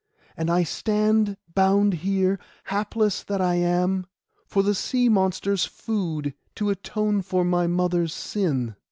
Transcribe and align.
And 0.35 0.49
I 0.49 0.63
stand 0.63 1.37
bound 1.53 1.93
here, 2.01 2.39
hapless 2.63 3.21
that 3.21 3.39
I 3.39 3.53
am, 3.53 4.07
for 4.47 4.63
the 4.63 4.73
sea 4.73 5.09
monster's 5.09 5.65
food, 5.65 6.33
to 6.55 6.71
atone 6.71 7.21
for 7.21 7.45
my 7.45 7.67
mother's 7.67 8.11
sin. 8.11 8.75